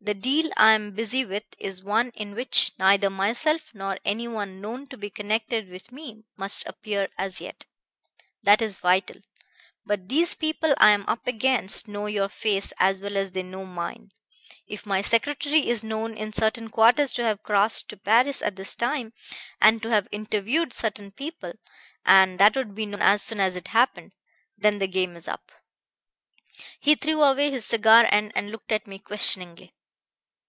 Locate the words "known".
4.60-4.86, 15.82-16.18, 22.84-23.00